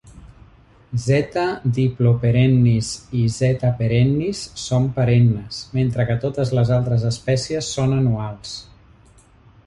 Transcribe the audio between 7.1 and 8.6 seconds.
espècies són anuals.